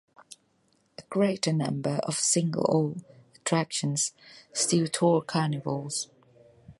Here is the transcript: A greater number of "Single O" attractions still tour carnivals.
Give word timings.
A 0.97 1.03
greater 1.11 1.53
number 1.53 1.99
of 2.01 2.17
"Single 2.17 2.65
O" 2.69 2.95
attractions 3.35 4.13
still 4.51 4.87
tour 4.87 5.21
carnivals. 5.21 6.07